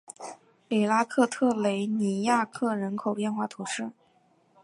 [0.67, 3.91] 里拉克特雷尼亚克人口变化图示